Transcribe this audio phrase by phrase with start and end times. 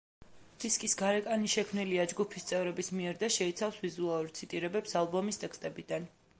[0.61, 6.13] დისკის გარეკანი შექმნილია ჯგუფის წევრების მიერ და შეიცავს ვიზუალურ ციტირებებს ალბომის ტექსტებიდან.